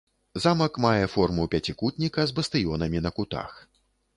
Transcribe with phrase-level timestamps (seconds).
[0.43, 3.51] Замак мае форму пяцікутніка з бастыёнамі на кутах.